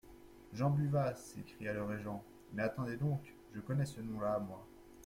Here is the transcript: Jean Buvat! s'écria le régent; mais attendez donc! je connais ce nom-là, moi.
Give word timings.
Jean 0.51 0.71
Buvat! 0.71 1.13
s'écria 1.19 1.73
le 1.73 1.83
régent; 1.83 2.23
mais 2.53 2.63
attendez 2.63 2.97
donc! 2.97 3.35
je 3.53 3.59
connais 3.59 3.85
ce 3.85 4.01
nom-là, 4.01 4.39
moi. 4.39 4.65